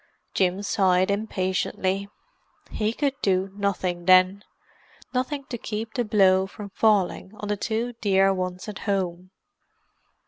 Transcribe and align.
Jim 0.33 0.63
sighed 0.63 1.11
impatiently. 1.11 2.09
He 2.71 2.91
could 2.91 3.13
do 3.21 3.51
nothing, 3.55 4.05
then, 4.05 4.43
nothing 5.13 5.43
to 5.51 5.59
keep 5.59 5.93
the 5.93 6.03
blow 6.03 6.47
from 6.47 6.71
falling 6.71 7.33
on 7.35 7.49
the 7.49 7.55
two 7.55 7.93
dear 8.01 8.33
ones 8.33 8.67
at 8.67 8.79
home. 8.89 9.29